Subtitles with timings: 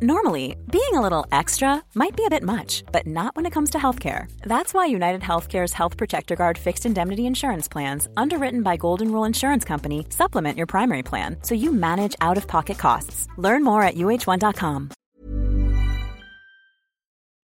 [0.00, 3.70] Normally, being a little extra might be a bit much, but not when it comes
[3.70, 4.30] to healthcare.
[4.42, 9.24] That's why United Healthcare's Health Protector Guard fixed indemnity insurance plans, underwritten by Golden Rule
[9.24, 13.26] Insurance Company, supplement your primary plan so you manage out of pocket costs.
[13.38, 14.90] Learn more at uh1.com.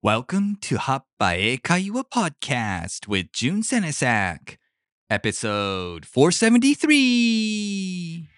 [0.00, 4.58] Welcome to Happae Kaiwa Podcast with June Senesak,
[5.10, 8.28] episode 473.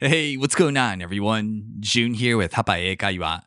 [0.00, 1.74] Hey, what's going on, everyone?
[1.80, 3.42] June here with Hapae Kaiwa.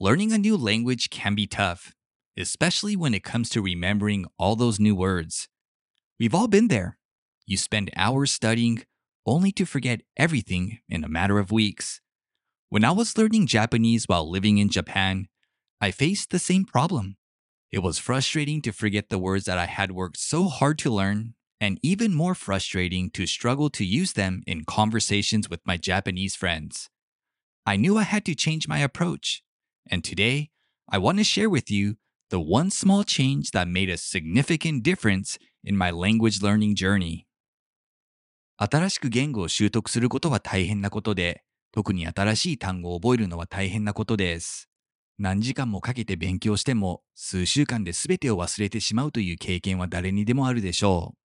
[0.00, 1.94] Learning a new language can be tough,
[2.36, 5.48] especially when it comes to remembering all those new words.
[6.18, 6.98] We've all been there.
[7.46, 8.82] You spend hours studying
[9.24, 12.00] only to forget everything in a matter of weeks.
[12.68, 15.28] When I was learning Japanese while living in Japan,
[15.80, 17.18] I faced the same problem.
[17.70, 21.34] It was frustrating to forget the words that I had worked so hard to learn
[21.62, 26.90] and even more frustrating to struggle to use them in conversations with my Japanese friends.
[27.64, 29.44] I knew I had to change my approach,
[29.88, 30.50] and today
[30.90, 31.94] I want to share with you
[32.30, 37.26] the one small change that made a significant difference in my language learning journey.
[38.56, 44.68] 新しく言語を習得することは大変なことで、特に新しい単語を覚えるのは大変なことです。
[45.16, 51.21] 何時間もかけて勉強しても、数週間で全てを忘れてしまうという経験は誰にでもあるでしょう。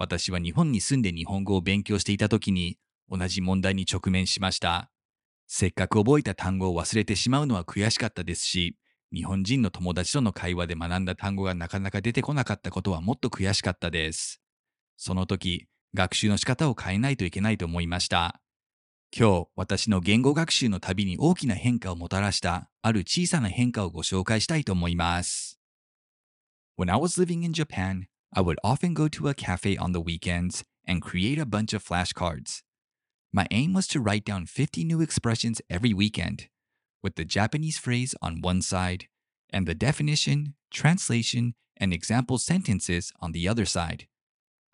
[0.00, 2.78] 私は日本に住んで日本語を勉強していた時に
[3.10, 4.90] 同じ問題に直面しました。
[5.46, 8.78] せっかく覚えた単語を忘れてしまうのは悔しかったですし、
[9.12, 14.40] 日本人の友達との会話で学んだ単語がなかなか出てこなかったことはもっと悔しかったです。
[14.96, 18.40] その時、学習の仕方を変えないといけないと思いました。
[19.14, 25.60] 今日、私の言語学習の旅に大きな変化をもたらしたある小さな変化をご紹介したいと思います。
[26.78, 30.64] When I was living in Japan, I would often go to a cafe on the weekends
[30.86, 32.62] and create a bunch of flashcards.
[33.32, 36.48] My aim was to write down 50 new expressions every weekend,
[37.02, 39.06] with the Japanese phrase on one side
[39.52, 44.06] and the definition, translation, and example sentences on the other side.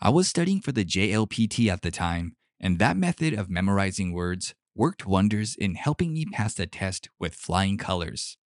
[0.01, 4.55] I was studying for the JLPT at the time, and that method of memorizing words
[4.75, 8.37] worked wonders in helping me pass the test with flying colors.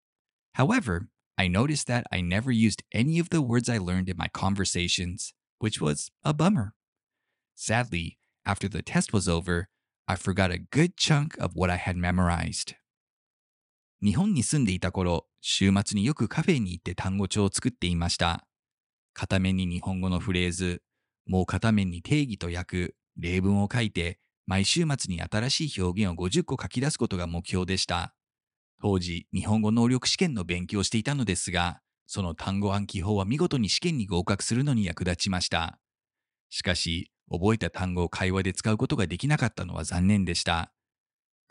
[0.54, 1.09] However,
[1.40, 5.32] I noticed that I never used any of the words I learned in my conversations,
[5.58, 6.74] which was a bummer.
[7.54, 9.70] Sadly, after the test was over,
[10.06, 12.74] I forgot a good chunk of what I had memorized.
[14.02, 18.46] 日本に住んでいた頃、週末によくカフェに行って単語帳を作っていました。
[19.14, 20.82] 片面に日本語のフレーズ、
[21.26, 28.14] もう片面に定義と訳、例文を書いて、毎週末に新しい表現を50個書き出すことが目標でした。
[28.82, 35.78] 当時、日本語能力試験の勉強をしていたのですが、その単語暗記法は見事に試験に合格するのに役立ちました。
[36.48, 40.72] しかし、覚えた単語を会話で使うことができなかったのは残念でした。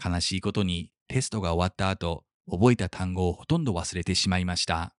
[0.03, 4.95] 悲しいことに、テストが終わった後、覚えた単語をほとんど忘れてしまいました。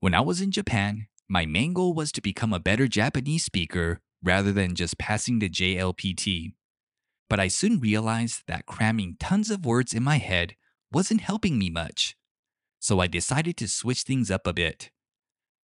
[0.00, 3.98] When I was in Japan, my main goal was to become a better Japanese speaker
[4.24, 6.52] rather than just passing the JLPT.
[7.28, 10.54] But I soon realized that cramming tons of words in my head
[10.92, 12.16] wasn't helping me much.
[12.80, 14.90] So I decided to switch things up a bit.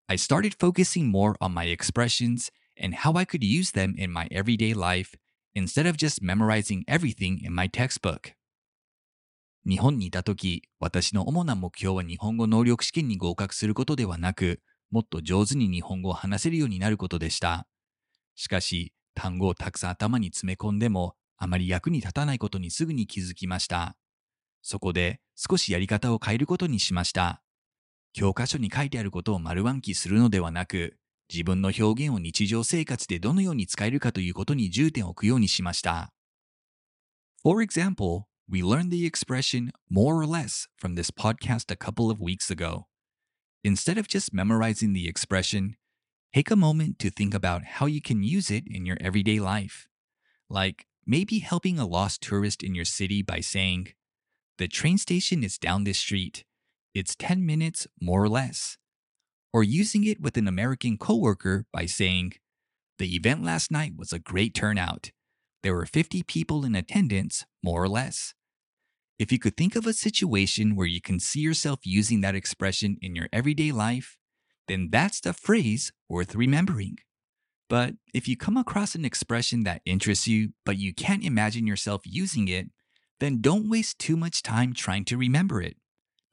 [0.09, 4.29] I started focusing more on my expressions and how I could use them in my
[4.31, 5.15] everyday life
[5.55, 8.35] instead of just memorizing everything in my textbook.
[9.67, 14.61] 日本にいた時、私の主な目標は日本語能力試験に合格することではなく、
[14.91, 17.67] もっと上手に日本語を話せるようになることでした。
[18.35, 23.97] しかし、単語をたくさん頭に詰め込んでも、あまり役に立たないことにすぐに気づきました。
[24.64, 27.42] そこで少しやり方を変えることにしました。
[28.14, 30.98] 教科書に書いてあることを丸暗記するのではなく、
[31.32, 36.12] 自分の表現を日常生活でどのように使えるかということに重点を置くようにしました。
[37.44, 42.50] For example, we learned the expression more or less from this podcast a couple of weeks
[42.50, 42.88] ago.
[43.64, 45.76] Instead of just memorizing the expression,
[46.34, 49.88] take a moment to think about how you can use it in your everyday life.
[50.50, 53.94] Like maybe helping a lost tourist in your city by saying,
[54.57, 56.45] the train station is down this street.
[56.95, 58.77] It's 10 minutes more or less.
[59.53, 62.35] Or using it with an American coworker by saying,
[62.99, 65.11] The event last night was a great turnout.
[65.65, 68.35] There were 50 people in attendance, more or less.
[69.19, 72.97] If you could think of a situation where you can see yourself using that expression
[73.01, 74.19] in your everyday life,
[74.69, 76.99] then that's the phrase worth remembering.
[77.69, 82.03] But if you come across an expression that interests you, but you can't imagine yourself
[82.05, 82.69] using it,
[83.21, 85.77] then don't waste too much time trying to remember it.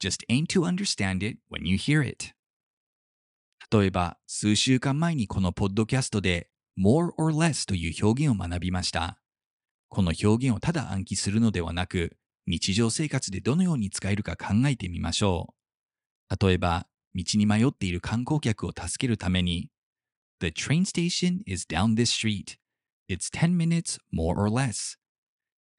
[0.00, 2.34] Just aim to understand it when you hear it.
[3.70, 9.18] 例えば、数週間前にこのポッドキャストで more or less という表現を学びました。
[9.88, 15.54] この表現をただ暗記するのではなく、日常生活でどのように使えるか考えてみましょ
[16.30, 16.46] う。
[16.46, 19.68] 例えば、道に迷っている観光客を助けるために、
[20.40, 22.56] The train station is down this street.
[23.08, 24.96] It's 10 minutes more or less.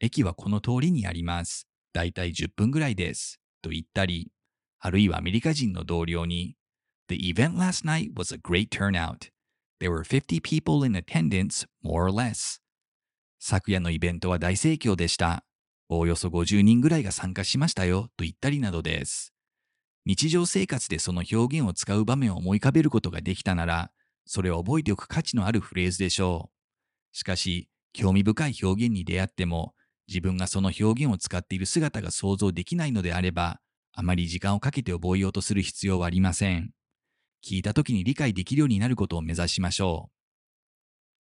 [0.04, 1.66] 駅はこの通りにあります。
[1.94, 3.40] だいたい10分ぐらいです。
[3.62, 4.34] と言ったり、
[4.82, 6.58] あるいはアメリカ人の同僚に、
[7.08, 9.30] The event last night was a great turnout.
[9.80, 12.60] There were 50 people in attendance, more or less.
[13.40, 15.46] 昨夜のイベントは大盛況でした。
[15.88, 19.34] おおよそ50人ぐらいが参加しましたよ、と言ったりなどです。
[20.06, 23.90] 日常生活でその表現を使う場面を思い浮かべることができたなら、
[24.26, 26.50] それを覚えておく価値のあるフレーズでしょ
[27.14, 27.18] う。
[27.18, 29.74] しかし、興味深い表現に出会っても、
[30.09, 33.61] 自分がその表現を使っている姿が想像できないのであれば、
[33.93, 36.71] あまり時間をかけて覚えようとする必要はありません。
[37.45, 40.19] 聞いた時に理解できるようになることを目指しましょう。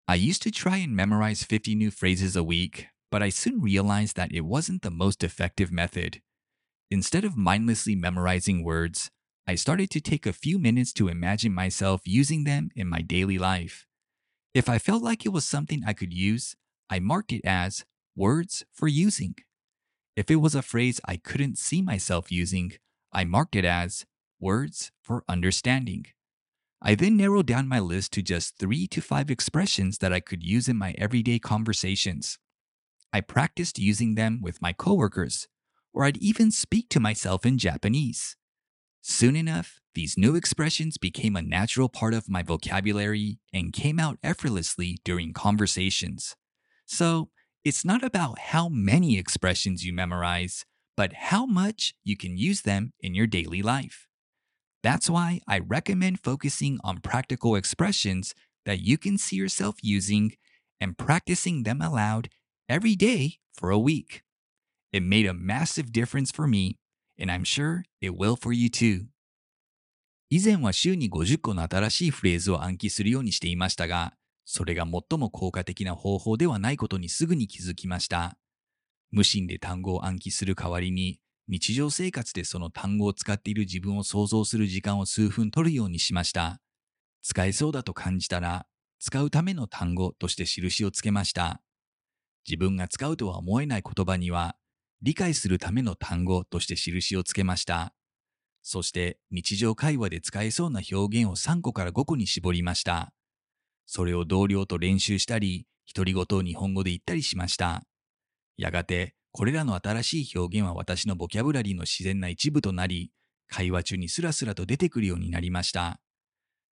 [0.07, 4.17] I used to try and memorize 50 new phrases a week, but I soon realized
[4.17, 6.21] that it wasn't the most effective method.
[6.91, 9.11] Instead of mindlessly memorizing words,
[9.47, 13.39] I started to take a few minutes to imagine myself using them in my daily
[13.39, 13.87] life.
[14.55, 16.55] If I felt like it was something I could use,
[16.91, 17.85] I marked it as
[18.18, 19.36] words for using.
[20.16, 22.74] If it was a phrase I couldn't see myself using,
[23.14, 24.06] I marked it as
[24.40, 26.08] words for understanding.
[26.82, 30.44] I then narrowed down my list to just three to five expressions that I could
[30.44, 32.40] use in my everyday conversations.
[33.14, 35.48] I practiced using them with my coworkers,
[35.94, 38.36] or I'd even speak to myself in Japanese.
[39.02, 44.20] Soon enough, these new expressions became a natural part of my vocabulary and came out
[44.22, 46.36] effortlessly during conversations.
[46.86, 47.30] So,
[47.67, 50.65] it's not about how many expressions you memorize,
[50.97, 54.09] but how much you can use them in your daily life.
[54.83, 58.35] That's why I recommend focusing on practical expressions
[58.67, 60.33] that you can see yourself using
[60.81, 62.29] and practicing them aloud
[62.69, 64.23] every day for a week.
[64.93, 66.79] It made a massive difference for me,
[67.17, 69.07] and I'm sure it will for you too.
[70.31, 74.15] 以前は週に50個の新しいフレーズを暗記するようにしていましたが、
[74.50, 78.38] それが最も効果的な方法ではないことにすぐに気づきました。
[79.12, 86.62] 無心で単語を暗記する代わりに、日常生活でその単語を使っている自分を想像する時間を数分取るようにしました。
[87.24, 88.68] 使えそうだと感じたら、
[89.00, 91.62] 使うための単語として印をつけました。
[92.48, 94.56] 自分が使うとは思えない言葉には、
[95.02, 97.94] 理解するための単語として印をつけました。
[98.64, 103.14] そして日常会話で使えそうな表現を3個から5個に絞りました。
[103.88, 107.84] それを同僚と練習したり、独り言を日本語で言ったりしました。
[108.58, 113.12] やがて、これらの新しい表現は私のボキャブラリーの自然な一部となり、
[113.48, 116.00] 会話中にスラスラと出てくるようになりました。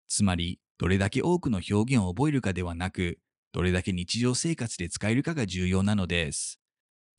[0.07, 3.19] つまり、どれだけ多くの表現を覚えるかではなく、
[3.53, 6.59] どれだけ日常生活で使えるかが重要なのです。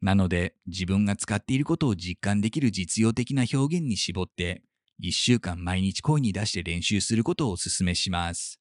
[0.02, 4.62] なので、自分が使っていることを実感できる実用的な表現に絞って、
[5.02, 8.60] 1週間毎日声に出して練習することをお勧めします。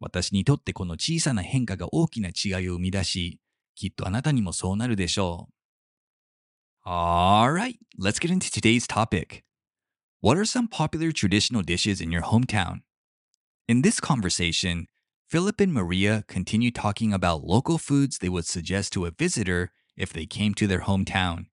[0.00, 3.40] 私にとってこの小さな変化が大きな違いを生み出し、
[3.74, 6.88] きっとあなたにもそうなるでしょう。
[6.88, 9.42] Alright, let's get into today's topic.
[10.22, 12.80] What are some popular traditional dishes in your hometown?
[13.68, 14.86] In this conversation,
[15.28, 20.12] Philip and Maria continue talking about local foods they would suggest to a visitor if
[20.12, 21.46] they came to their hometown.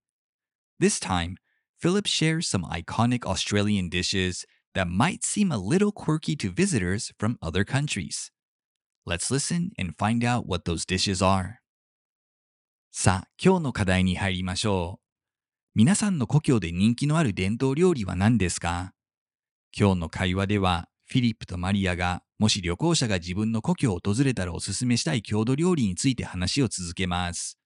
[0.80, 1.38] This time,
[1.80, 7.38] Philip shares some iconic Australian dishes that might seem a little quirky to visitors from
[7.42, 8.31] other countries.
[9.05, 11.55] Let's listen and find out what those dishes are.
[12.93, 15.03] さあ、今日の課題に入りましょう。
[15.75, 18.93] 皆さんの故郷で人気のある伝統料理は何ですか？
[19.77, 27.59] 今日の会話では、フィリップとマリアが、もし旅行者が自分の故郷を訪れたらおすすめしたい郷土料理について話を続けます。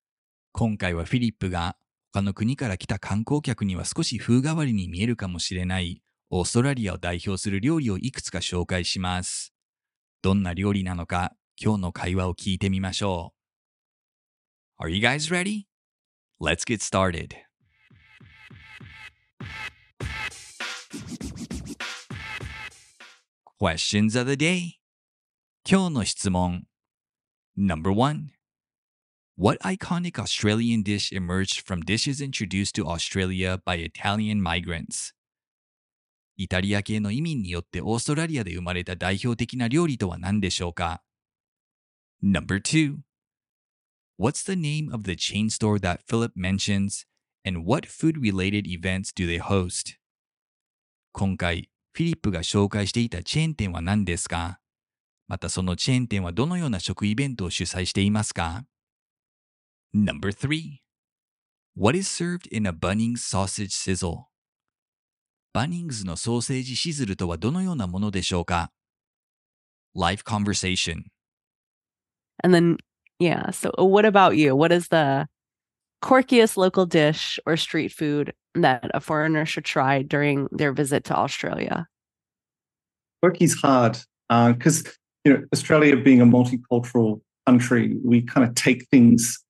[0.53, 1.77] 今回はフィリップが、
[2.13, 6.01] 他の国から来た観光客には少し風変わりに見えるかもしれない、
[6.31, 9.53] オーストラリアを代表する料理をいくつか紹介します。
[10.26, 13.34] どんな料理なのか、今日の会話を聞いてみましょ
[14.80, 14.84] う。
[14.84, 15.66] Are you guys ready?
[16.40, 17.36] Let's get started.
[23.60, 24.80] Questions of the day
[25.64, 26.64] 今日の質問
[27.56, 28.30] Number 1
[29.38, 35.14] What iconic Australian dish emerged from dishes introduced to Australia by Italian migrants?
[36.38, 41.04] イタリア系の移民によってオーストラリアで生まれた代表的な料理とは何でしょうか
[42.24, 42.98] Number 2
[44.20, 47.06] What's the name of the chain store that Philip mentions
[47.44, 49.98] and what food related events do they host?
[51.12, 54.60] 今回、フィリップが紹介していたチェーン店は何ですか
[55.28, 58.64] またそのチェーン店はどのような食イベントを主催していますか
[59.96, 60.80] Number 3
[61.76, 64.26] What is served in a Bunnings sausage sizzle?
[65.56, 68.72] バニングズのソーセージシズルとはどのようなものでしょうか
[69.94, 71.04] Live conversation.
[72.44, 72.78] And then,
[73.20, 73.52] yeah.
[73.52, 74.56] So, what about you?
[74.56, 75.28] What is the
[76.02, 81.16] quirkiest local dish or street food that a foreigner should try during their visit to
[81.16, 81.88] Australia?
[83.22, 83.98] Quirky's hard
[84.30, 84.92] because uh,
[85.26, 89.44] you know Australia being a multicultural country, we kind of take things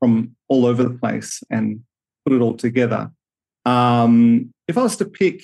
[0.00, 1.80] from all over the place and
[2.26, 3.10] put it all together.
[3.65, 5.41] Um, if I was to pick,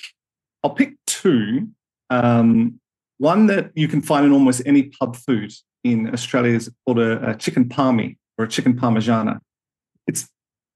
[0.63, 1.69] I'll pick two.
[2.09, 2.79] Um,
[3.17, 5.53] one that you can find in almost any pub food
[5.83, 9.39] in Australia is called a, a chicken palmy or a chicken parmigiana.
[10.07, 10.27] It's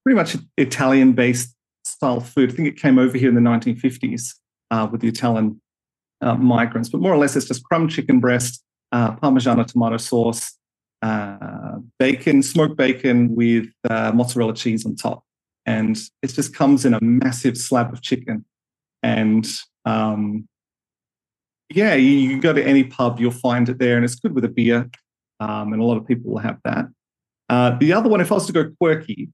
[0.03, 2.51] pretty much Italian based style food.
[2.51, 4.35] I think it came over here in the 1950s
[4.71, 5.61] uh, with the Italian
[6.21, 10.55] uh, migrants, but more or less it's just crumb chicken breast, uh, Parmigiana tomato sauce,
[11.01, 15.23] uh, bacon, smoked bacon with uh, mozzarella cheese on top.
[15.69, 18.43] And it just comes in a massive slab of chicken.
[19.03, 19.47] And
[19.85, 20.47] um,
[21.69, 24.43] yeah, you, you, go to any pub, you'll find it there, and it's good with
[24.45, 24.89] a beer.
[25.39, 26.85] Um, and a lot of people will have that.
[27.49, 29.29] Uh, the other one, if I was to go quirky,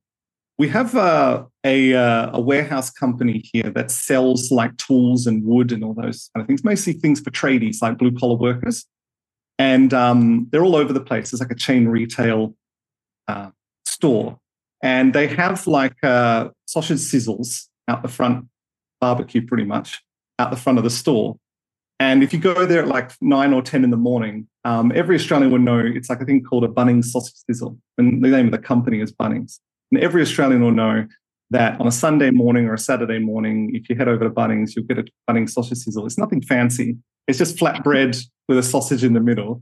[0.58, 5.72] we have uh, a, uh, a warehouse company here that sells like tools and wood
[5.72, 8.86] and all those kind of things, mostly things for tradies like blue collar workers.
[9.58, 11.32] And um, they're all over the place.
[11.32, 12.56] It's like a chain retail
[13.30, 13.52] uh,
[13.86, 14.38] store.
[14.82, 18.46] And they have like uh, sausage sizzles out the front,
[19.02, 20.02] barbecue pretty much,
[20.40, 21.38] out the front of the store.
[22.00, 25.16] And if you go there at like nine or 10 in the morning, um, every
[25.16, 27.78] Australian would know it's like a thing called a Bunnings sausage sizzle.
[27.98, 29.60] And the name of the company is Bunnings.
[29.92, 31.08] And every Australian will know
[31.52, 34.76] that on a Sunday morning or a Saturday morning, if you head over to Bunnings,
[34.76, 36.06] you'll get a Bunnings sausage sizzle.
[36.06, 36.98] It's nothing fancy.
[37.28, 38.18] It's just flat bread
[38.50, 39.62] with a sausage in the middle.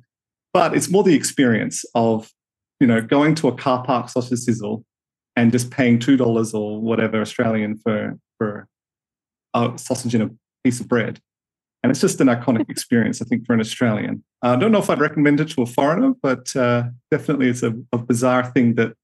[0.54, 2.32] But it's more the experience of,
[2.80, 4.84] you know, going to a car park sausage sizzle
[5.37, 8.69] and just paying two dollars or whatever Australian for for
[9.55, 10.31] a sausage in a
[10.65, 11.21] piece of bread.
[11.83, 14.25] And it's just an iconic experience, I think, for an Australian.
[14.45, 17.63] Uh, I don't know if I'd recommend it to a foreigner, but uh, definitely it's
[17.63, 18.95] a, a bizarre thing that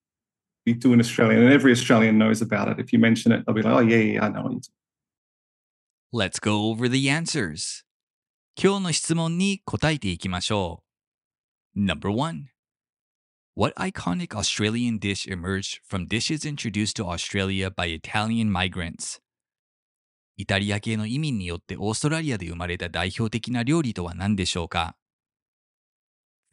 [0.67, 2.81] we do in Australia, and every Australian knows about it.
[2.81, 4.67] If you mention it, they'll be like, "Oh yeah, yeah, I know it."
[6.13, 7.85] Let's go over the answers.
[8.57, 10.83] 今日の質問に答えていきましょ
[11.75, 11.81] う。
[11.81, 12.47] Number one.
[13.60, 19.20] What iconic Australian dish emerged from dishes introduced to Australia by Italian migrants?
[20.38, 24.96] イタリア系の移民によってオーストラリアで生まれた代表的な料理とは何でしょうか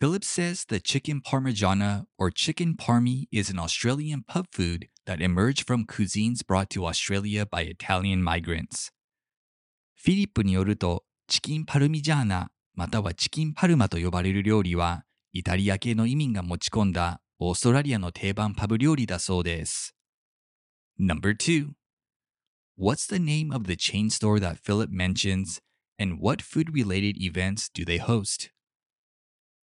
[0.01, 5.65] Philip says the chicken parmigiana or chicken parmy is an Australian pub food that emerged
[5.65, 8.91] from cuisines brought to Australia by Italian migrants.
[9.95, 15.05] フィリップによると、チキンパルミジャーナまたはチキンパルマと呼ばれる料理は、
[15.39, 19.95] イタリア系の移民が持ち込んだオーストラリアの定番パブ料理だそうです。
[20.99, 21.73] Number 2
[22.79, 25.61] What's the name of the chain store that Philip mentions,
[26.01, 28.49] and what food related events do they host?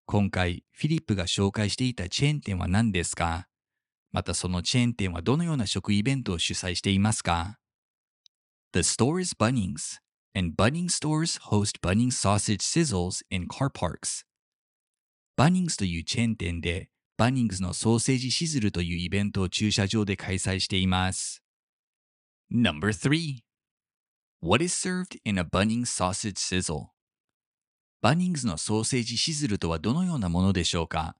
[0.06, 3.48] 今回、フィリップが紹介していたチェーン店は何ですか
[4.12, 7.60] またそのチェーン店はどのような食イベントを主催していますか
[8.74, 10.02] ?The store is Bunnings,
[10.36, 14.26] and Bunnings stores host Bunnings sausage sizzles in car parks.
[15.36, 21.44] バニングスというチェーン店で、バニングスのソーセージシズルというイベントを駐車場で開催しています。
[22.52, 23.40] Number 3
[24.42, 26.88] What is served in a Bunnings sausage sizzle?
[28.02, 31.16] バニングズのソーセージシズルとはどのようなものでしょうか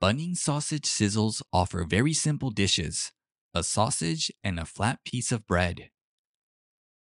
[0.00, 3.12] Bunnings sausage sizzles offer very simple dishes,
[3.52, 5.90] a sausage and a flat piece of bread.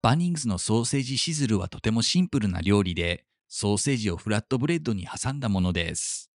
[0.02, 6.30] バニングズのソーセージシズルはとてもシンプルな料理で、ソーセージをフラットブレッドに挟んだものです。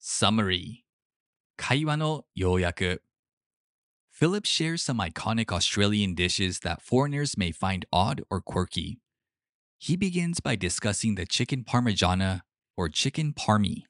[0.00, 0.84] Summary
[1.56, 3.02] 会話の要約
[4.16, 8.98] Philip shares some iconic Australian dishes that foreigners may find odd or quirky.
[9.80, 12.42] He begins by discussing the chicken parmigiana
[12.76, 13.82] or chicken parmy.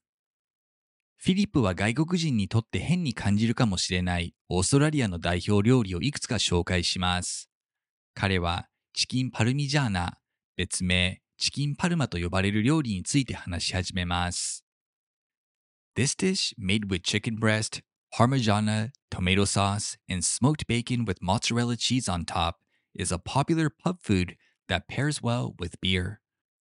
[1.18, 7.50] フィリップは外国人にとって変に感じるかもしれないオーストラリアの代表料理をいくつか紹介します。
[8.14, 10.14] 彼はチキンパルミジャーナ、
[10.56, 14.64] 別名チキンパルマと呼ばれる料理について話し始めます。
[15.94, 17.82] This dish, made with chicken breast,
[18.14, 22.56] parmigiana, tomato sauce, and smoked bacon with mozzarella cheese on top,
[22.94, 24.36] is a popular pub food
[24.68, 26.20] that pairs well with beer.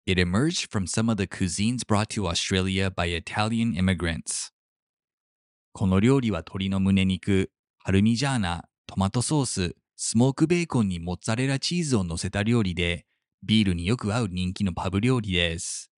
[0.05, 4.51] It emerged from some of the cuisines brought to Australia by Italian immigrants.
[5.73, 7.51] この料理は鶏の胸肉、
[7.83, 13.05] パルミジャーナ、トマトソース、スモークベーコンにモッツァレラチーズを乗せた料理で、
[13.42, 15.90] ビールによく合う人気のパブ料理です。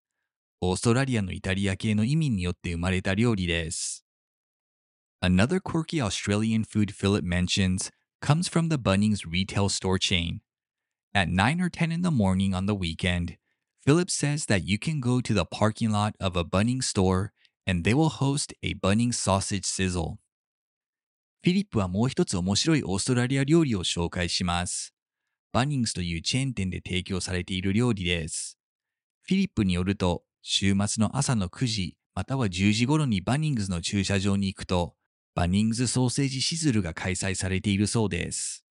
[0.61, 4.05] オーストラリアのイタリア系の移民によって生まれた料理です。
[5.23, 10.41] Another quirky Australian food Philip mentions comes from the Bunnings retail store chain.
[11.15, 13.37] At 9 or 10 in the morning on the weekend,
[13.85, 17.33] Philip says that you can go to the parking lot of a Bunnings store
[17.67, 20.19] and they will host a Bunnings sausage sizzle.
[21.43, 24.93] フィリップはもう一つ面白いオーストラリア料理を紹介します。
[25.54, 28.58] バニングスというチェーン店で提供されている料理です。
[29.22, 34.96] フィリップによると、週末の朝の9時または10時頃にバニングズの駐車場に行くと、
[35.36, 38.64] バニングズソーセージシズルが開催されているそうです。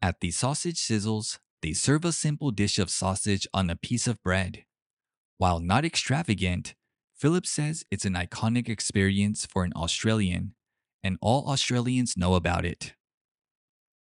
[0.00, 4.18] At the sausage sizzles, they serve a simple dish of sausage on a piece of
[4.24, 4.64] bread.
[5.38, 6.74] While not extravagant,
[7.16, 10.54] Philip says it's an iconic experience for an Australian,
[11.04, 12.94] and all Australians know about it.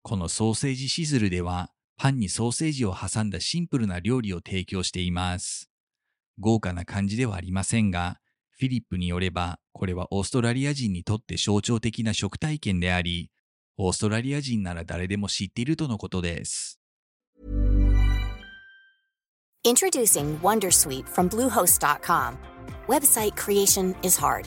[0.02, 5.70] このソーセージシズルでは、パンにソーセージを挟んだシンプルな料理を提供しています。
[6.38, 8.18] 豪華な感じではありませんが、
[8.58, 13.30] フィリップによれば、これはオーストラリア人にとって象徴的な食体験であり、
[13.76, 16.80] オーストラリア人なら誰でも知っているとのことです。
[19.66, 22.38] Introducing Wondersuite from Bluehost.com.
[22.88, 24.46] Website creation is hard,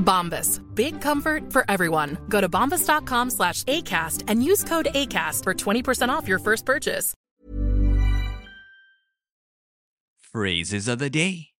[0.00, 0.60] Bombas.
[0.74, 2.18] Big comfort for everyone.
[2.28, 7.14] Go to bombas.com slash ACAST and use code ACAST for 20% off your first purchase.
[10.32, 11.50] Phrases of the day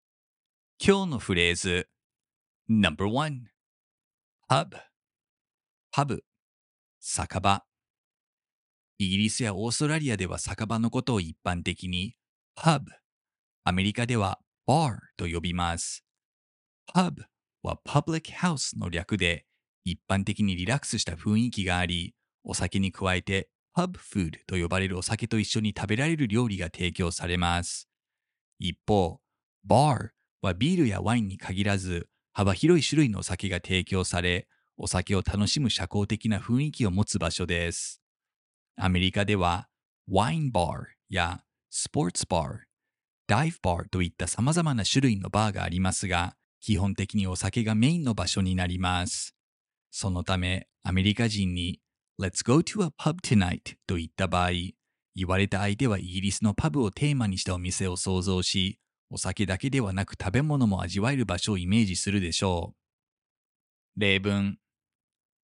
[0.79, 1.89] 今日のフレーズ
[2.69, 3.41] No.1
[4.49, 4.77] Pub
[5.93, 6.21] Pub
[7.01, 7.65] 酒場
[8.99, 12.15] イギリスやオーストラリアでは酒場のことを一般的に
[12.57, 12.83] Pub
[13.65, 16.05] アメリカでは Bar と呼びます。
[16.95, 17.15] Pub
[17.63, 19.45] は Public House の略で
[19.85, 27.89] 一般的にリラックスした雰囲気があり、お酒に加えて Pub Food と呼ばれるお酒と一緒に食べられる料理が提供されます。
[28.59, 29.21] 一方、
[29.69, 30.11] bar
[30.43, 38.01] はビールやワインに限らず幅広い種類のお酒が提供され、お酒を楽しむ社交的な雰囲気を持つ場所です。
[38.77, 39.69] アメリカでは、
[40.09, 40.71] ワインバー
[41.09, 42.59] やスポーツバー、
[43.27, 49.35] ダイブバーといった様々な種類のバーがありますが、基本的にお酒がメインの場所になります。
[49.91, 51.81] そのため、アメリカ人に
[52.21, 54.51] Let's go to a pub tonight と言った場合、
[55.15, 58.79] 言われた相手はイギリスのパブをテーマにしたお店を想像し、
[59.11, 62.75] お酒だけではなく食べ物も味わえる場所をイメージするでしょ
[63.97, 64.01] う。
[64.01, 64.59] 例文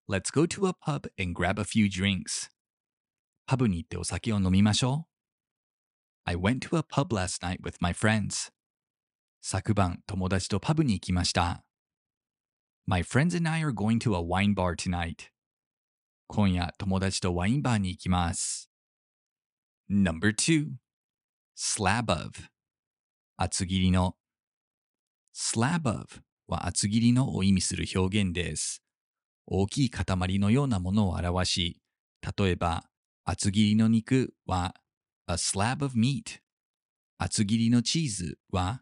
[0.09, 2.49] Let's go to a pub and grab a few drinks.
[3.45, 5.17] パブに行ってお酒を飲みましょう。
[6.25, 8.51] I went to a pub last night with my friends.
[9.49, 11.63] 昨晩、友達とパブに行きました。
[12.85, 15.29] My friends and I are going to a wine bar tonight.
[16.27, 18.69] 今夜、友達とワインバーに行きます。
[19.89, 20.71] Number two,
[21.55, 22.31] slab of
[23.37, 24.17] 厚切りの
[25.33, 26.07] slab of
[26.49, 28.83] は厚切りのを意味する表現です。
[29.45, 30.05] 大きい塊
[30.39, 31.81] のようなものを表し、
[32.37, 32.83] 例えば
[33.23, 34.75] 厚切りの肉は
[35.25, 36.41] a slab of meat
[37.17, 38.81] 厚切りのチーズは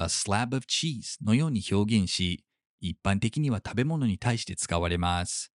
[0.00, 2.42] a slab of cheese のように表現し、
[2.80, 5.52] 一般的には食べ物に対して使われます。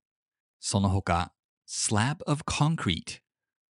[0.58, 1.32] その他、
[1.66, 3.20] slab of concrete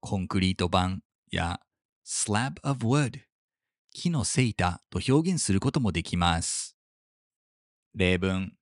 [0.00, 0.98] コンクリート板
[1.30, 1.60] や
[2.06, 3.20] slab of wood
[3.92, 6.76] 木のせいたと表現することもできます。
[7.94, 8.52] 例文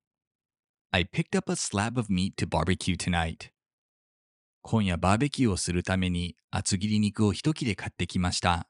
[0.92, 3.50] I picked up a slab of meat to barbecue tonight.
[4.62, 8.68] 今夜バーベキューをするために厚切り肉を一切れ買ってきました。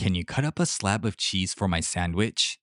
[0.00, 2.58] Can you cut up a slab of cheese for my sandwich?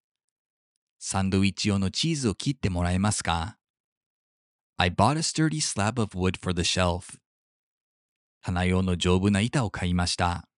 [0.98, 3.60] サンドイッチ用のチーズを切ってもらえますか
[4.78, 7.20] ?I bought a sturdy slab of wood for the shelf.
[8.42, 10.50] 棚用の丈夫な板を買いました。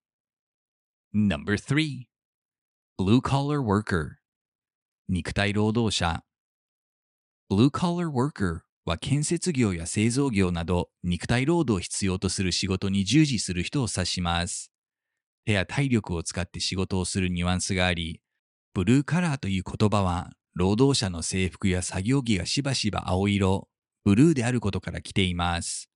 [1.14, 2.06] Number 3
[2.96, 4.12] Blue collar worker
[5.06, 6.24] 肉体労働者
[7.50, 14.72] Blue collar worker は建設業や製造業など肉体労働を必要とする仕事に従事する人を指します。
[15.44, 18.20] 手や体力を使って仕事をするニュアンスがあり、
[18.74, 23.68] ブルーカラーという言葉は、労働者の制服や作業着がしばしば青色、
[24.04, 25.90] ブルーであることから来ています。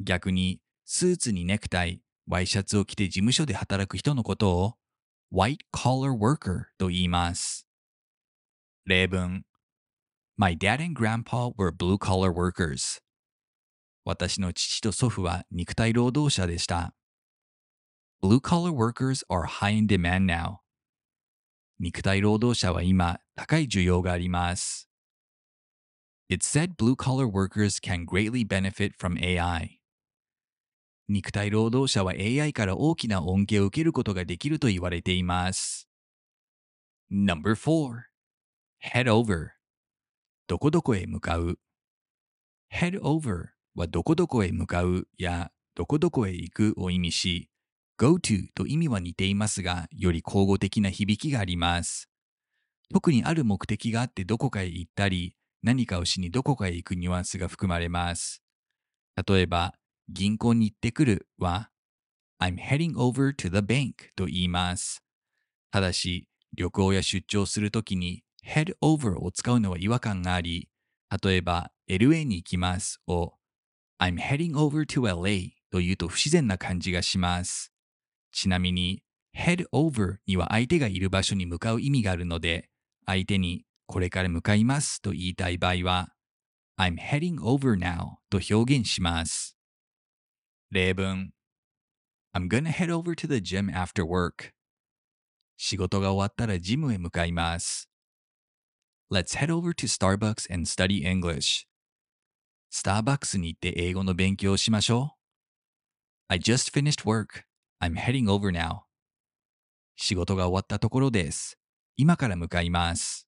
[0.00, 4.74] 逆に、スーツにネクタイ、ワイシャツを着て事務所で働く人のことを、
[5.32, 7.66] white collar worker と言います。
[8.84, 9.44] 例文
[10.36, 13.00] My dad and grandpa were blue collar workers.
[14.04, 16.94] 私の父と祖父は肉体労働者でした。
[18.22, 20.60] Blue collar workers are high in demand now.
[21.80, 24.88] 肉体労働者は今高い需要があります。
[26.28, 29.80] It said blue collar workers can greatly benefit from AI.
[31.08, 35.88] 肉体労働者は AI から大きな恩恵を受けることができると言われています。
[37.10, 38.04] No.4
[38.84, 39.48] Head over
[40.46, 41.58] どこどこへ向かう
[42.72, 47.48] Head over はどこどこへ向かうやどこどこへ行くを意味し
[48.02, 52.08] go to と意味は似ていますがより口語的な響きがあります。
[52.92, 58.42] 特にある目的があってどこかへ行ったり何かをしにどこかへ行くニュアンスが含まれます。
[59.24, 59.74] 例えば
[60.08, 61.70] 銀行に行ってくるは
[62.42, 65.04] I'm heading over to the bank と言います。
[65.70, 70.68] ただし、旅行や出張するときに head over を使うのは違和感があり、
[71.22, 73.34] 例えば LA に行きますを
[74.00, 77.71] I'm heading over to LA と言うと不自然な感じがします。
[78.32, 79.02] ちなみに
[79.36, 82.68] head over には相手がいる場所に向かう意味があるので、
[83.06, 86.08] 相手にこれから向かいますと言いたい場合は
[86.78, 89.56] I'm heading over now と表現します。
[90.70, 91.32] 例文
[92.34, 94.52] I'm gonna head over to the gym after work.
[95.58, 97.88] 仕事が終わったらジムへ向かいます。
[99.12, 101.66] Let's head over to Starbucks and study English.
[102.70, 105.22] スターバックスに行って英語の勉強をしましょう。
[106.28, 107.44] I just finished work.
[107.82, 108.82] I'm heading over now.
[109.96, 111.58] 仕事が終わったところです。
[111.96, 113.26] 今から向かいます。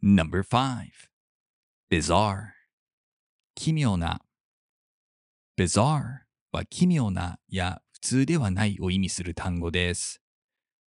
[0.00, 0.44] No.5
[1.90, 2.52] Bizarre
[3.56, 4.20] 奇妙な
[5.58, 6.20] Bizarre
[6.52, 10.22] は奇妙なや普通ではないを意味する単語です。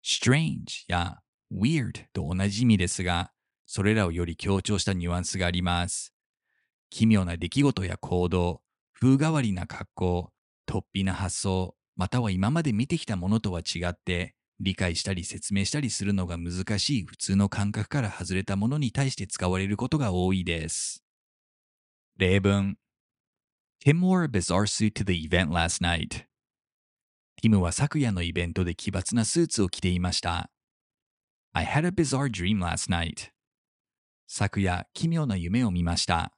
[0.05, 1.19] strange や
[1.53, 3.33] weird と同じ意味ですが、
[3.67, 6.15] それらをより強調したニュアンスがあります。
[6.89, 8.63] 奇妙な出来事や行動、
[8.93, 10.33] 風変わりな格好、
[10.69, 21.03] 突飛な発想、または今まで見てきたものとは違って、理解したり説明したりするのが難しい普通の感覚から外れたものに対して使われることが多いです。
[22.17, 22.77] 例文
[23.85, 26.27] Tim wore a bizarre suit to the event last night.
[27.43, 30.51] ティムは昨夜のイベントで奇抜なスーツを着ていました。
[31.53, 33.31] I had a bizarre dream last night.
[34.27, 36.33] 昨夜、奇妙な夢を見ました。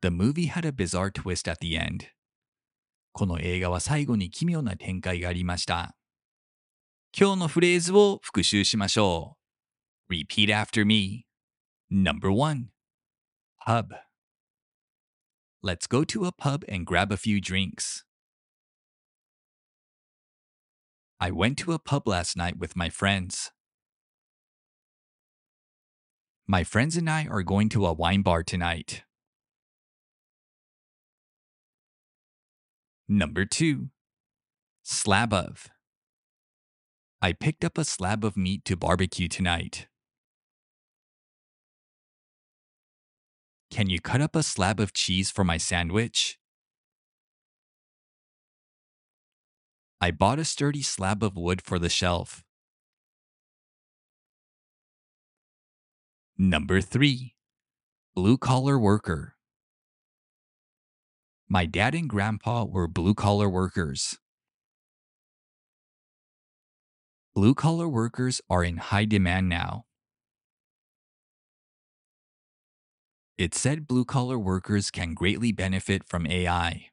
[0.00, 2.17] The movie had a bizarre twist at the end.
[3.17, 5.95] この映画は最後に奇妙な展開がありました。
[7.17, 9.37] 今日のフレーズを復習しましょ
[10.09, 10.13] う。
[10.13, 11.25] Repeat after me.
[11.91, 12.69] Number one.
[13.65, 13.93] Pub.
[15.63, 18.03] Let's go to a pub and grab a few drinks.
[21.19, 23.51] I went to a pub last night with my friends.
[26.45, 29.03] My friends and I are going to a wine bar tonight.
[33.10, 33.88] Number two,
[34.82, 35.68] slab of.
[37.22, 39.86] I picked up a slab of meat to barbecue tonight.
[43.70, 46.38] Can you cut up a slab of cheese for my sandwich?
[50.02, 52.44] I bought a sturdy slab of wood for the shelf.
[56.36, 57.36] Number three,
[58.14, 59.37] blue collar worker.
[61.50, 64.18] My dad and grandpa were blue collar workers.
[67.34, 69.86] Blue collar workers are in high demand now.
[73.38, 76.90] It said blue collar workers can greatly benefit from AI.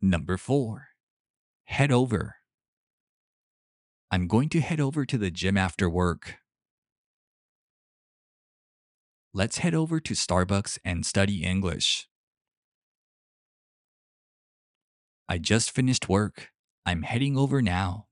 [0.00, 0.88] Number four,
[1.64, 2.36] head over.
[4.10, 6.38] I'm going to head over to the gym after work.
[9.32, 12.08] Let's head over to Starbucks and study English.
[15.28, 16.50] I just finished work.
[16.84, 18.06] I'm heading over now.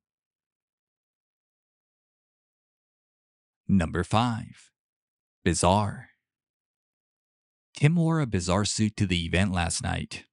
[3.66, 4.70] Number five,
[5.44, 6.11] bizarre.
[7.74, 10.24] Tim wore a bizarre suit to the event last night.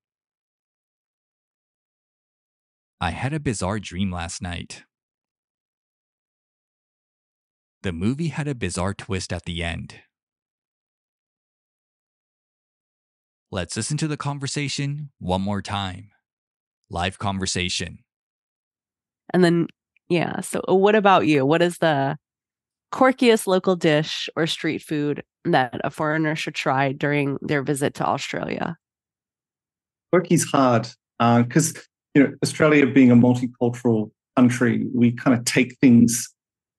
[3.02, 4.84] I had a bizarre dream last night.
[7.82, 10.02] The movie had a bizarre twist at the end.
[13.56, 16.12] Let's listen to the conversation one more time.
[16.90, 18.00] live conversation.
[19.34, 19.68] And then,
[20.10, 20.42] yeah.
[20.42, 21.46] So, uh, what about you?
[21.46, 22.18] What is the
[22.94, 28.06] quirkiest local dish or street food that a foreigner should try during their visit to
[28.06, 28.76] Australia?
[30.14, 31.78] Quirky's hard because
[32.14, 36.28] you know Australia being a multicultural country, we kind of take things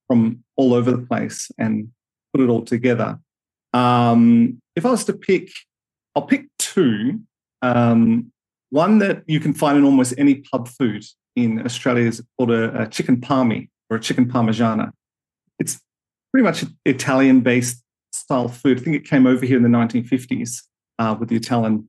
[0.08, 1.88] from all over the place and
[2.34, 3.18] put it all together.
[3.72, 5.48] Um, if I was to pick,
[6.16, 7.20] I'll pick two.
[7.62, 8.32] Um,
[8.70, 11.04] one that you can find in almost any pub food
[11.36, 14.90] in Australia is called a, a chicken palmy or a chicken parmigiana.
[15.58, 15.80] It's
[16.32, 18.80] pretty much Italian based style food.
[18.80, 20.62] I think it came over here in the 1950s
[20.98, 21.88] uh, with the Italian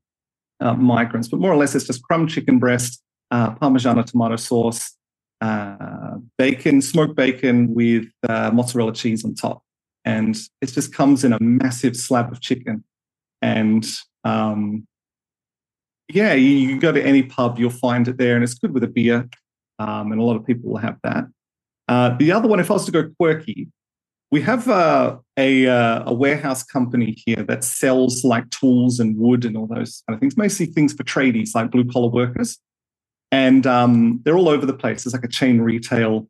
[0.60, 4.96] uh, migrants, but more or less it's just crumb chicken breast, uh, Parmigiana tomato sauce,
[5.42, 9.64] uh, bacon, smoked bacon with uh, mozzarella cheese on top.
[10.04, 12.84] And it just comes in a massive slab of chicken.
[13.42, 13.86] And
[14.24, 14.88] um,
[16.10, 18.84] yeah, you, you, go to any pub, you'll find it there, and it's good with
[18.84, 19.30] a beer.
[19.80, 21.26] Um, and a lot of people will have that.
[21.88, 23.70] Uh, the other one, if I was to go quirky,
[24.32, 29.46] we have uh, a, uh, a warehouse company here that sells like tools and wood
[29.46, 32.60] and all those kind of things, mostly things for tradies like blue collar workers.
[33.32, 35.06] And um, they're all over the place.
[35.06, 36.28] It's like a chain retail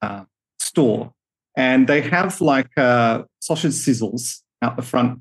[0.00, 0.24] uh,
[0.58, 1.12] store.
[1.56, 5.20] And they have like uh, sausage sizzles out the front,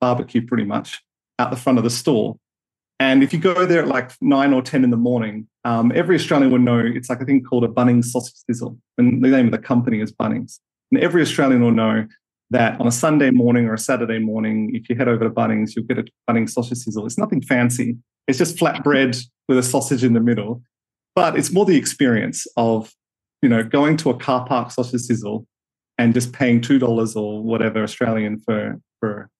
[0.00, 1.03] barbecue pretty much,
[1.38, 2.36] out the front of the store.
[3.00, 6.16] And if you go there at like nine or 10 in the morning, um, every
[6.16, 8.78] Australian would know it's like a thing called a Bunnings sausage sizzle.
[8.98, 10.60] And the name of the company is Bunnings.
[10.92, 12.06] And every Australian will know
[12.50, 15.74] that on a Sunday morning or a Saturday morning, if you head over to Bunnings,
[15.74, 17.04] you'll get a Bunnings sausage sizzle.
[17.06, 17.96] It's nothing fancy.
[18.28, 20.62] It's just flatbread with a sausage in the middle.
[21.16, 22.92] But it's more the experience of,
[23.42, 25.46] you know, going to a car park sausage sizzle
[25.98, 29.30] and just paying two dollars or whatever Australian for for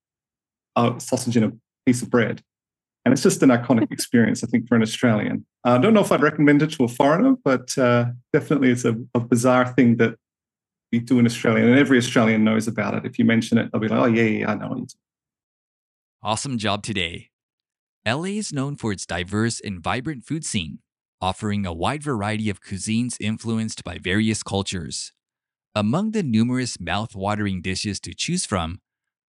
[0.77, 1.53] a sausage in a
[1.87, 2.43] piece of bread.
[3.05, 5.45] And it's just an iconic experience, I think, for an Australian.
[5.65, 8.85] Uh, I don't know if I'd recommend it to a foreigner, but uh, definitely it's
[8.85, 10.17] a, a bizarre thing that
[10.93, 13.05] we do in Australia, and every Australian knows about it.
[13.05, 14.87] If you mention it, they'll be like, "Oh yeah, yeah, I know."
[16.23, 17.31] Awesome job today.
[18.07, 20.79] LA is known for its diverse and vibrant food scene,
[21.21, 25.13] offering a wide variety of cuisines influenced by various cultures.
[25.75, 28.81] Among the numerous mouth-watering dishes to choose from,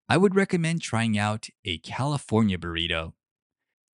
[0.07, 3.13] I would recommend trying out a California burrito.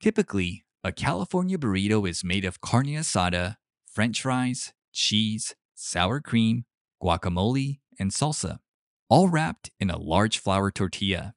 [0.01, 6.65] Typically, a California burrito is made of carne asada, french fries, cheese, sour cream,
[7.01, 8.59] guacamole, and salsa,
[9.07, 11.33] all wrapped in a large flour tortilla.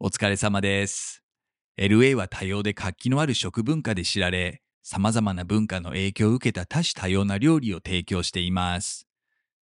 [0.00, 1.22] お疲れ様です。
[1.78, 9.06] LA は多様で活気のある食文化で知られ、様々な文化の影響を受けた多種多様な料理を提供しています。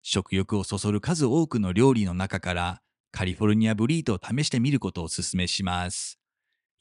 [0.01, 2.81] 食欲をそそる数多くの料理の中から
[3.17, 6.19] カリフォルニアブリートを試してみることをお勧めします。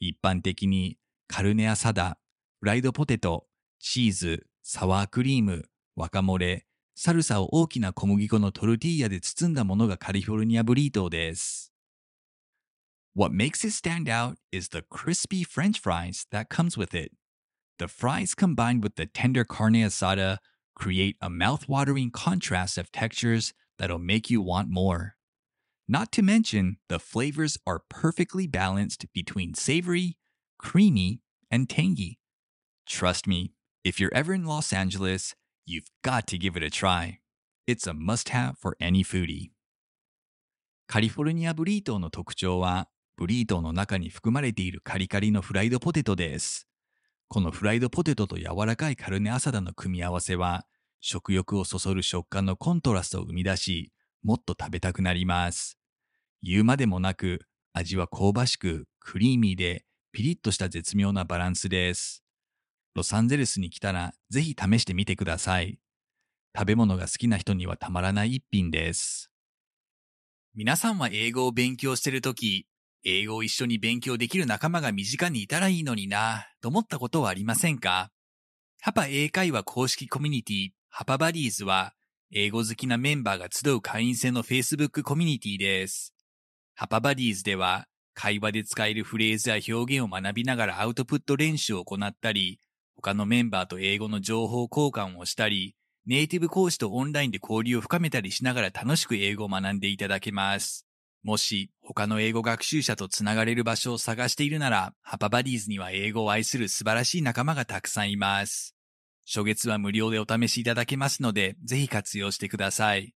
[0.00, 2.18] 一般的にカルネアサダ、
[2.58, 3.46] フライドポテト、
[3.78, 6.66] チーズ、サワークリーム、ワカモレ、
[6.96, 11.72] サルサを大きな小麦粉のトルティーヤで包んだものがカリフォルニアブリートです。
[13.14, 17.12] What makes it stand out is the crispy french fries that comes with it.
[17.78, 20.38] The fries combined with the tender carne asada
[20.74, 25.14] create a mouth-watering contrast of textures that'll make you want more.
[25.86, 30.16] Not to mention, the flavors are perfectly balanced between savory,
[30.58, 31.20] creamy,
[31.50, 32.18] and tangy.
[32.86, 33.52] Trust me,
[33.84, 35.34] if you're ever in Los Angeles,
[35.66, 37.20] You've got to give it a try.
[37.66, 39.50] It's a must-have for any foodie.
[40.86, 46.68] カリフォルニアブリートの特徴は、ブリートの中に含まれているカリカリのフライドポテトです。
[47.28, 50.66] このフライドポテトと柔らかいカルネアサダの組み合わせは、
[51.00, 53.92] 食欲をそそる食感のコントラストを生み出し、
[54.24, 55.78] もっと食べたくなります。
[56.42, 57.42] 言うまでもなく、
[57.74, 62.24] 味は香ばしく、クリーミーで、ピリッとした絶妙なバランスです。
[62.94, 65.78] ロサンゼルスに来たらぜひ試してみてください。
[66.56, 69.30] 食べ物が好きな人にはたまらない一品です。
[70.54, 72.66] 皆さんは英語を勉強してるとき、
[73.02, 78.12] 英語を一緒に勉強できる仲間が身近にいたらいいのになと思ったことはありませんか？
[78.80, 81.94] ハパ英会話公式コミュニティ、ハパバディーズは、
[82.30, 86.14] 英語好きなメンバーが集う会員制の Facebook コミュニティです。
[86.74, 92.60] ハパバディーズでは、会話で使えるフレーズや表現を学びながらアウトプット練習を行ったり、
[92.96, 100.86] 他のメンバーと英語の情報交換をしたり、ネイティブ講師とオンラインで交流を深めたりしながら楽しく英語を学んでいただけます。
[101.22, 108.73] もし、他の英語学習者とつながれる場所を探しているなら、ハパバディーズには英語を愛する素晴らしい仲間がたくさんいます。
[109.26, 113.14] 初月は無料でお試しいただけますので、ぜひ活用してください。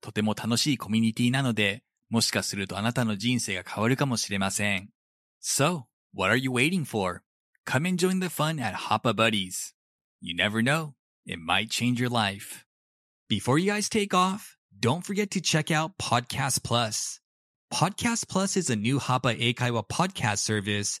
[0.00, 4.90] とても楽しいコミュニティなので、もしかするとあなたの人生が変わるかもしれません。
[5.42, 7.22] So, what are you waiting for?
[7.66, 9.74] Come and join the fun at Hoppa Buddies.
[10.20, 10.94] You never know,
[11.26, 12.64] it might change your life.
[13.28, 17.20] Before you guys take off, don't forget to check out Podcast Plus.
[17.72, 21.00] Podcast Plus is a new Hapa Eikaiwa podcast service,